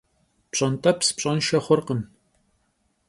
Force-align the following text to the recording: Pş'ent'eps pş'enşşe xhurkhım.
Pş'ent'eps 0.51 1.07
pş'enşşe 1.15 1.59
xhurkhım. 1.65 2.01